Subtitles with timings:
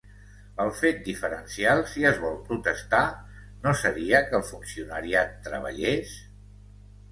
[0.63, 3.03] El fet diferencial, si es vol protestar,
[3.67, 6.19] no seria que el funcionariat treballés?